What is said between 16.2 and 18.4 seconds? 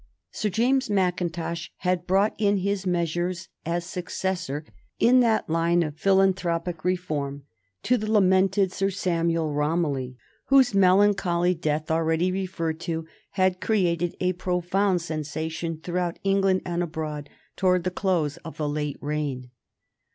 England and abroad towards the close